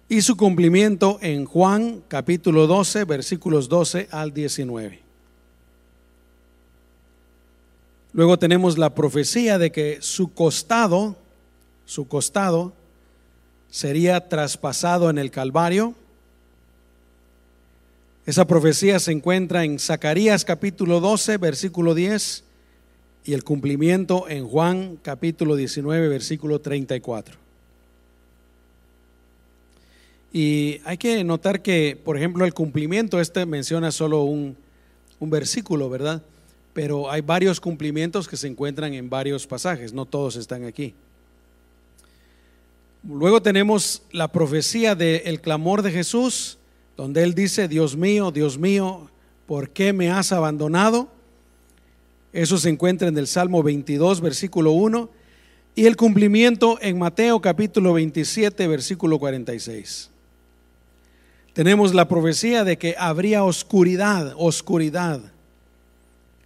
[0.08, 5.01] y su cumplimiento en Juan capítulo 12, versículos 12 al 19.
[8.13, 11.17] Luego tenemos la profecía de que su costado,
[11.84, 12.71] su costado,
[13.69, 15.95] sería traspasado en el Calvario.
[18.29, 22.43] Esa profecía se encuentra en Zacarías capítulo 12, versículo 10
[23.25, 27.35] y el cumplimiento en Juan capítulo 19, versículo 34.
[30.31, 34.55] Y hay que notar que, por ejemplo, el cumplimiento, este menciona solo un,
[35.19, 36.21] un versículo, ¿verdad?
[36.73, 40.93] Pero hay varios cumplimientos que se encuentran en varios pasajes, no todos están aquí.
[43.01, 46.58] Luego tenemos la profecía del clamor de Jesús,
[46.99, 49.09] donde él dice, Dios mío, Dios mío,
[49.45, 51.07] ¿por qué me has abandonado?
[52.33, 55.09] Eso se encuentra en el Salmo 22, versículo 1,
[55.75, 60.09] y el cumplimiento en Mateo capítulo 27, versículo 46.
[61.53, 65.21] Tenemos la profecía de que habría oscuridad, oscuridad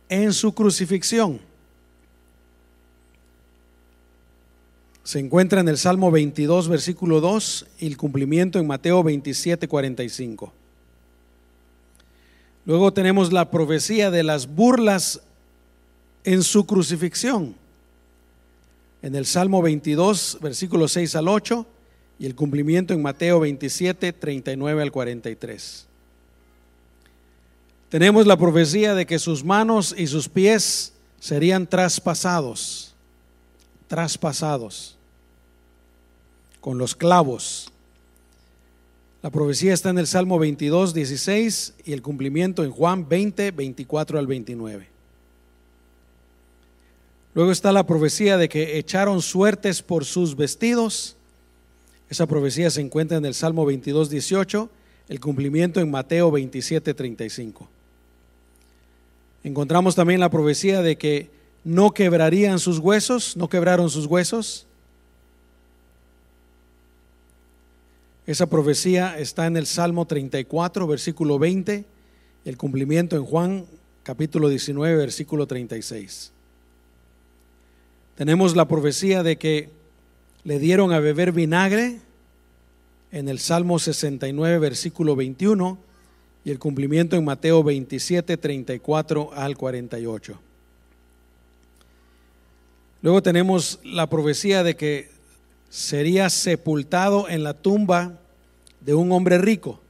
[0.07, 1.39] en su crucifixión.
[5.03, 10.53] Se encuentra en el Salmo 22, versículo 2 y el cumplimiento en Mateo 27, 45.
[12.65, 15.21] Luego tenemos la profecía de las burlas
[16.23, 17.53] en su crucifixión,
[19.01, 21.65] en el Salmo 22, versículo 6 al 8
[22.19, 25.85] y el cumplimiento en Mateo 27, 39 al 43.
[27.89, 32.92] Tenemos la profecía de que sus manos y sus pies serían traspasados
[33.87, 34.97] traspasados
[36.61, 37.71] con los clavos.
[39.21, 44.19] La profecía está en el Salmo 22, 16 y el cumplimiento en Juan 20, 24
[44.19, 44.87] al 29.
[47.33, 51.15] Luego está la profecía de que echaron suertes por sus vestidos.
[52.09, 54.69] Esa profecía se encuentra en el Salmo 22, 18,
[55.09, 57.67] el cumplimiento en Mateo 27, 35.
[59.43, 61.29] Encontramos también la profecía de que
[61.63, 64.65] no quebrarían sus huesos, no quebraron sus huesos.
[68.25, 71.85] Esa profecía está en el Salmo 34, versículo 20,
[72.45, 73.65] el cumplimiento en Juan
[74.03, 76.31] capítulo 19, versículo 36.
[78.15, 79.69] Tenemos la profecía de que
[80.43, 81.99] le dieron a beber vinagre
[83.11, 85.77] en el Salmo 69, versículo 21,
[86.45, 90.39] y el cumplimiento en Mateo 27, 34 al 48.
[93.03, 95.09] Luego tenemos la profecía de que
[95.69, 98.17] sería sepultado en la tumba
[98.79, 99.81] de un hombre rico.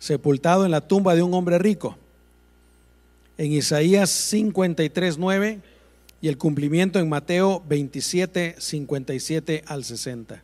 [0.00, 1.96] Sepultado en la tumba de un hombre rico.
[3.36, 5.60] En Isaías 53, 9
[6.20, 10.42] y el cumplimiento en Mateo 27, 57 al 60.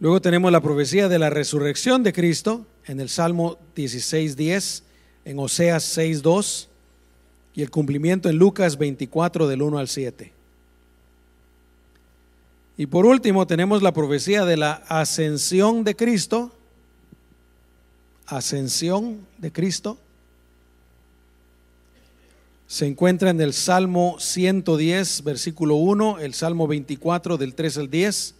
[0.00, 4.84] Luego tenemos la profecía de la resurrección de Cristo en el Salmo 16, 10
[5.24, 6.68] en Oseas 6.2
[7.54, 10.32] y el cumplimiento en Lucas 24 del 1 al 7.
[12.76, 16.50] Y por último tenemos la profecía de la ascensión de Cristo,
[18.26, 19.98] ascensión de Cristo,
[22.72, 28.34] se encuentra en el Salmo 110, versículo 1, el Salmo 24 del 3 al 10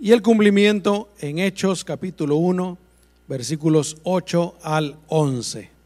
[0.00, 2.78] y el cumplimiento en Hechos capítulo 1,
[3.28, 5.77] versículos 8 al 11.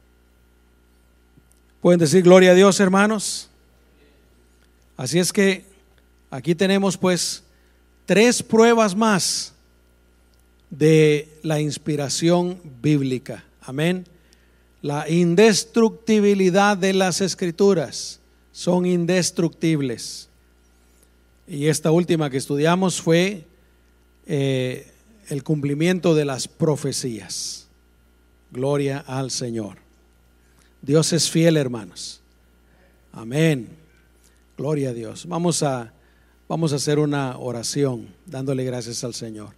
[1.83, 3.49] Pueden decir gloria a Dios, hermanos.
[4.97, 5.65] Así es que
[6.31, 7.43] aquí tenemos pues
[8.07, 9.53] tres pruebas más
[10.71, 13.43] de la inspiración bíblica.
[13.63, 14.07] Amén.
[14.81, 18.21] La indestructibilidad de las escrituras
[18.53, 20.29] son indestructibles.
[21.49, 23.45] Y esta última que estudiamos fue
[24.29, 24.87] eh,
[25.29, 27.67] el cumplimiento de las profecías.
[28.53, 29.83] Gloria al Señor.
[30.83, 32.21] Dios es fiel, hermanos.
[33.13, 33.69] Amén.
[34.59, 35.27] Gloria a Dios.
[35.27, 35.93] Vamos a,
[36.49, 39.51] vamos a hacer una oración dándole gracias al Señor.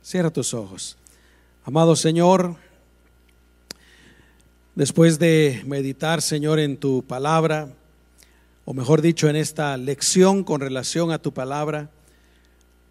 [0.00, 0.96] Cierra tus ojos.
[1.64, 2.54] Amado Señor,
[4.76, 7.68] después de meditar, Señor, en tu palabra,
[8.64, 11.90] o mejor dicho, en esta lección con relación a tu palabra,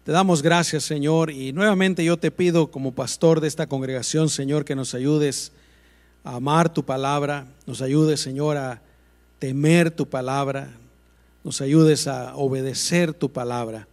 [0.04, 4.66] te damos gracias, Señor, y nuevamente yo te pido como pastor de esta congregación, Señor,
[4.66, 5.50] que nos ayudes
[6.24, 8.80] amar tu palabra, nos ayudes, Señor, a
[9.38, 10.70] temer tu palabra,
[11.44, 13.86] nos ayudes a obedecer tu palabra.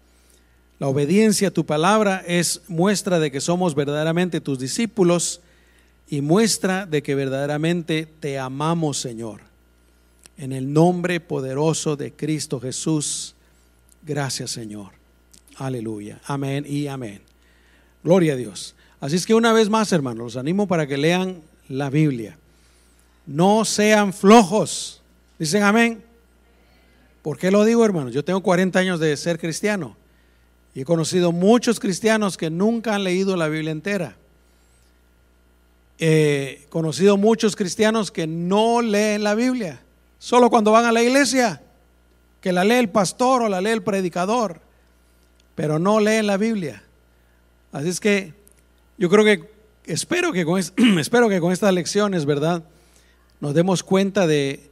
[0.79, 5.41] La obediencia a tu palabra es muestra de que somos verdaderamente tus discípulos
[6.09, 9.41] y muestra de que verdaderamente te amamos, Señor.
[10.37, 13.35] En el nombre poderoso de Cristo Jesús,
[14.03, 14.91] gracias, Señor.
[15.57, 16.19] Aleluya.
[16.25, 17.21] Amén y amén.
[18.03, 18.73] Gloria a Dios.
[18.99, 21.41] Así es que una vez más, hermanos, los animo para que lean
[21.77, 22.37] la Biblia.
[23.25, 25.01] No sean flojos.
[25.39, 26.03] Dicen amén.
[27.21, 28.13] ¿Por qué lo digo, hermanos?
[28.13, 29.95] Yo tengo 40 años de ser cristiano
[30.73, 34.15] y he conocido muchos cristianos que nunca han leído la Biblia entera.
[35.99, 39.81] He conocido muchos cristianos que no leen la Biblia,
[40.17, 41.61] solo cuando van a la iglesia,
[42.39, 44.61] que la lee el pastor o la lee el predicador,
[45.53, 46.81] pero no leen la Biblia.
[47.71, 48.33] Así es que
[48.97, 49.50] yo creo que
[49.85, 50.59] espero que, con,
[50.99, 52.63] espero que con estas lecciones, ¿verdad?
[53.39, 54.69] Nos demos cuenta de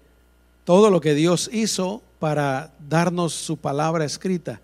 [0.64, 4.62] todo lo que Dios hizo para darnos su palabra escrita.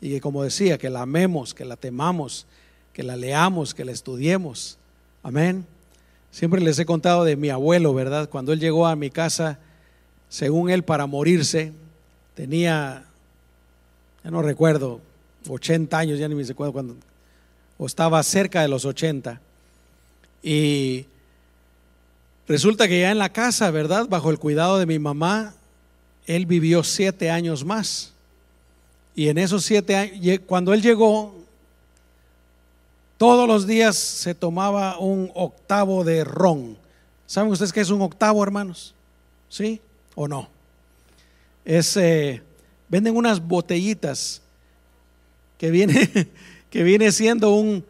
[0.00, 2.46] Y que como decía, que la amemos, que la temamos,
[2.92, 4.78] que la leamos, que la estudiemos.
[5.22, 5.64] Amén.
[6.30, 8.28] Siempre les he contado de mi abuelo, ¿verdad?
[8.28, 9.58] Cuando él llegó a mi casa,
[10.28, 11.72] según él, para morirse,
[12.34, 13.04] tenía,
[14.22, 15.00] ya no recuerdo,
[15.48, 16.96] 80 años, ya ni me acuerdo cuando,
[17.78, 19.40] o estaba cerca de los 80.
[20.46, 21.06] Y
[22.46, 24.06] resulta que ya en la casa, ¿verdad?
[24.08, 25.54] Bajo el cuidado de mi mamá,
[26.24, 28.12] él vivió siete años más.
[29.16, 31.34] Y en esos siete años, cuando él llegó,
[33.18, 36.78] todos los días se tomaba un octavo de ron.
[37.26, 38.94] ¿Saben ustedes qué es un octavo, hermanos?
[39.48, 39.80] ¿Sí
[40.14, 40.48] o no?
[41.64, 42.40] Es, eh,
[42.88, 44.40] venden unas botellitas
[45.58, 46.08] que viene,
[46.70, 47.84] que viene siendo un,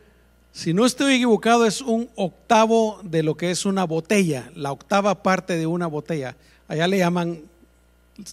[0.56, 5.22] si no estoy equivocado, es un octavo de lo que es una botella, la octava
[5.22, 6.34] parte de una botella.
[6.66, 7.42] Allá le llaman,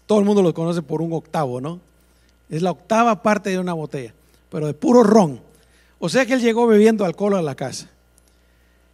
[0.06, 1.82] todo el mundo lo conoce por un octavo, ¿no?
[2.50, 4.14] Es la octava parte de una botella,
[4.50, 5.42] pero de puro ron.
[6.00, 7.90] O sea que él llegó bebiendo alcohol a la casa.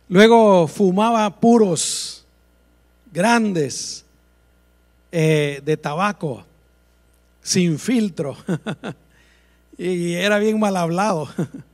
[0.08, 2.26] Luego fumaba puros
[3.14, 4.06] grandes
[5.12, 6.46] eh, de tabaco,
[7.44, 8.36] sin filtro.
[9.78, 11.30] y era bien mal hablado.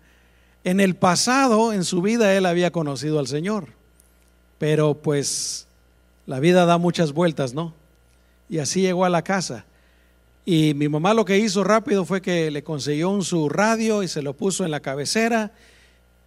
[0.65, 3.67] En el pasado, en su vida, él había conocido al Señor,
[4.57, 5.67] pero pues
[6.25, 7.71] la vida da muchas vueltas, ¿no?
[8.49, 9.63] Y así llegó a la casa.
[10.43, 14.07] Y mi mamá lo que hizo rápido fue que le consiguió un su radio y
[14.07, 15.51] se lo puso en la cabecera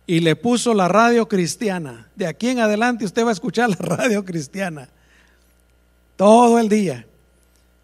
[0.07, 2.09] y le puso la radio cristiana.
[2.15, 4.89] De aquí en adelante usted va a escuchar la radio cristiana
[6.15, 7.07] todo el día.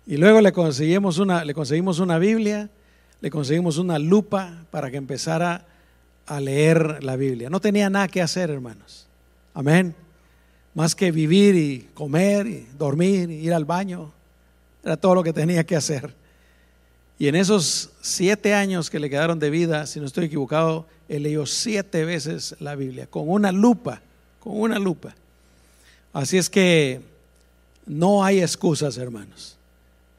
[0.06, 2.70] Y luego le conseguimos una, le conseguimos una Biblia,
[3.20, 5.66] le conseguimos una lupa para que empezara
[6.26, 7.50] a leer la Biblia.
[7.50, 9.06] No tenía nada que hacer, hermanos.
[9.52, 9.94] Amén.
[10.74, 14.10] Más que vivir y comer y dormir y ir al baño.
[14.82, 16.14] Era todo lo que tenía que hacer.
[17.18, 21.22] Y en esos siete años que le quedaron de vida, si no estoy equivocado, él
[21.22, 24.00] leyó siete veces la Biblia, con una lupa,
[24.40, 25.14] con una lupa.
[26.12, 27.00] Así es que
[27.86, 29.56] no hay excusas, hermanos,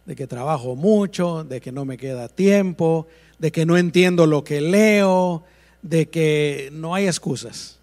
[0.06, 3.08] de que trabajo mucho, de que no me queda tiempo,
[3.39, 5.43] de que no entiendo lo que leo,
[5.86, 7.77] de que no hay excusas.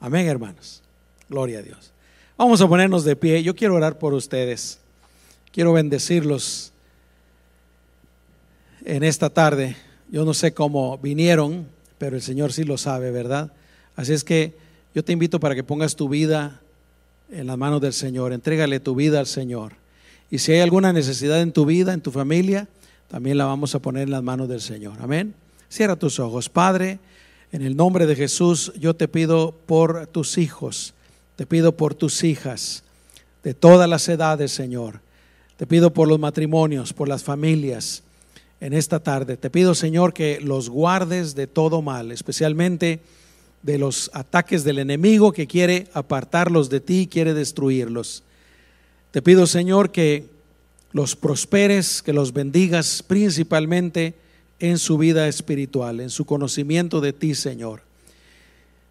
[0.00, 0.82] Amén, hermanos.
[1.28, 1.92] Gloria a Dios.
[2.36, 3.44] Vamos a ponernos de pie.
[3.44, 4.80] Yo quiero orar por ustedes.
[5.52, 6.72] Quiero bendecirlos
[8.84, 9.76] en esta tarde.
[10.10, 13.52] Yo no sé cómo vinieron, pero el Señor sí lo sabe, ¿verdad?
[13.94, 14.54] Así es que
[14.92, 16.60] yo te invito para que pongas tu vida
[17.30, 18.32] en las manos del Señor.
[18.32, 19.74] Entrégale tu vida al Señor.
[20.28, 22.66] Y si hay alguna necesidad en tu vida, en tu familia,
[23.06, 24.94] también la vamos a poner en las manos del Señor.
[25.00, 25.34] Amén.
[25.72, 26.50] Cierra tus ojos.
[26.50, 26.98] Padre,
[27.50, 30.92] en el nombre de Jesús, yo te pido por tus hijos,
[31.34, 32.82] te pido por tus hijas,
[33.42, 35.00] de todas las edades, Señor.
[35.56, 38.02] Te pido por los matrimonios, por las familias
[38.60, 39.38] en esta tarde.
[39.38, 43.00] Te pido, Señor, que los guardes de todo mal, especialmente
[43.62, 48.24] de los ataques del enemigo que quiere apartarlos de ti, quiere destruirlos.
[49.10, 50.26] Te pido, Señor, que
[50.92, 54.20] los prosperes, que los bendigas principalmente
[54.62, 57.82] en su vida espiritual, en su conocimiento de ti, Señor.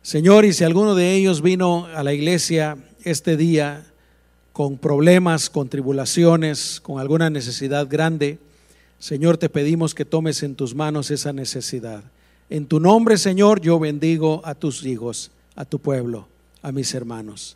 [0.02, 3.86] Señor, y si alguno de ellos vino a la iglesia este día
[4.52, 8.38] con problemas, con tribulaciones, con alguna necesidad grande,
[9.00, 12.04] Señor, te pedimos que tomes en tus manos esa necesidad.
[12.50, 16.28] En tu nombre, Señor, yo bendigo a tus hijos, a tu pueblo,
[16.62, 17.56] a mis hermanos.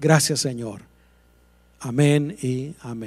[0.00, 0.82] Gracias, Señor.
[1.80, 3.06] Amén y amén.